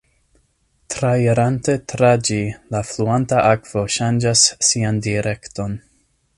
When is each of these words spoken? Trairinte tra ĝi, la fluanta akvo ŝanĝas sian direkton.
Trairinte 0.93 1.75
tra 1.93 2.09
ĝi, 2.29 2.39
la 2.77 2.81
fluanta 2.93 3.45
akvo 3.53 3.87
ŝanĝas 3.99 4.49
sian 4.71 5.07
direkton. 5.09 5.81